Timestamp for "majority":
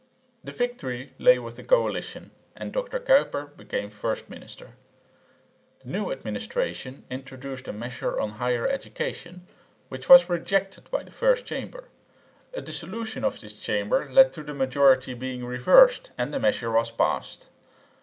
14.55-15.13